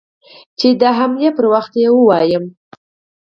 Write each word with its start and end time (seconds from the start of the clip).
چې 0.59 0.67
د 0.81 0.83
حملې 0.97 1.29
پر 1.37 1.45
وخت 1.53 1.73
يې 1.81 1.89
ووايم. 1.93 2.43